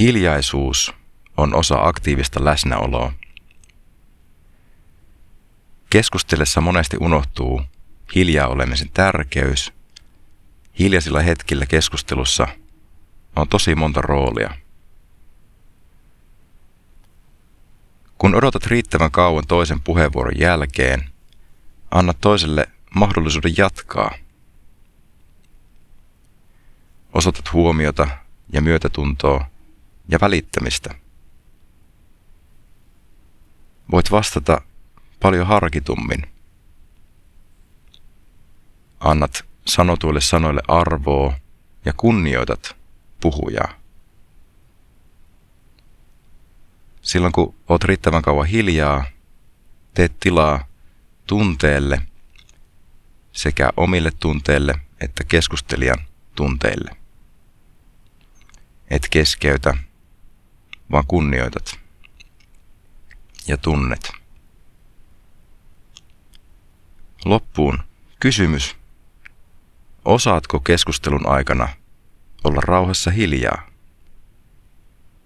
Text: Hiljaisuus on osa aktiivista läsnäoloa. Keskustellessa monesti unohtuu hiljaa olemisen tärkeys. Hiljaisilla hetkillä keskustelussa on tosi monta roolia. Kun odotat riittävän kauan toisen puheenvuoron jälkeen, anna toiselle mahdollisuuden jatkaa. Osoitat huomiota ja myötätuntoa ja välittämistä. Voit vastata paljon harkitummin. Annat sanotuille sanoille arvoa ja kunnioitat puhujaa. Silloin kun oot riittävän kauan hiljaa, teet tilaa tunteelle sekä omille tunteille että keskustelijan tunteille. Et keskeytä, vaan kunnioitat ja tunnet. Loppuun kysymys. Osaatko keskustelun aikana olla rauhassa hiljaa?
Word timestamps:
Hiljaisuus 0.00 0.94
on 1.36 1.54
osa 1.54 1.74
aktiivista 1.82 2.44
läsnäoloa. 2.44 3.12
Keskustellessa 5.90 6.60
monesti 6.60 6.96
unohtuu 7.00 7.62
hiljaa 8.14 8.48
olemisen 8.48 8.90
tärkeys. 8.94 9.72
Hiljaisilla 10.78 11.20
hetkillä 11.20 11.66
keskustelussa 11.66 12.48
on 13.36 13.48
tosi 13.48 13.74
monta 13.74 14.00
roolia. 14.00 14.54
Kun 18.18 18.34
odotat 18.34 18.66
riittävän 18.66 19.10
kauan 19.10 19.46
toisen 19.46 19.80
puheenvuoron 19.80 20.38
jälkeen, 20.38 21.10
anna 21.90 22.14
toiselle 22.14 22.68
mahdollisuuden 22.94 23.54
jatkaa. 23.56 24.14
Osoitat 27.12 27.52
huomiota 27.52 28.08
ja 28.52 28.62
myötätuntoa 28.62 29.50
ja 30.10 30.18
välittämistä. 30.20 30.94
Voit 33.90 34.10
vastata 34.10 34.60
paljon 35.22 35.46
harkitummin. 35.46 36.26
Annat 39.00 39.44
sanotuille 39.66 40.20
sanoille 40.20 40.62
arvoa 40.68 41.34
ja 41.84 41.92
kunnioitat 41.92 42.76
puhujaa. 43.20 43.80
Silloin 47.02 47.32
kun 47.32 47.54
oot 47.68 47.84
riittävän 47.84 48.22
kauan 48.22 48.46
hiljaa, 48.46 49.04
teet 49.94 50.20
tilaa 50.20 50.66
tunteelle 51.26 52.02
sekä 53.32 53.70
omille 53.76 54.10
tunteille 54.10 54.74
että 55.00 55.24
keskustelijan 55.24 55.98
tunteille. 56.34 56.96
Et 58.90 59.08
keskeytä, 59.10 59.74
vaan 60.90 61.06
kunnioitat 61.06 61.78
ja 63.46 63.56
tunnet. 63.56 64.12
Loppuun 67.24 67.78
kysymys. 68.20 68.76
Osaatko 70.04 70.60
keskustelun 70.60 71.26
aikana 71.26 71.68
olla 72.44 72.60
rauhassa 72.60 73.10
hiljaa? 73.10 73.69